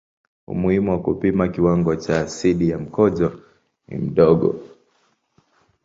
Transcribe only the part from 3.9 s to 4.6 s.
mdogo.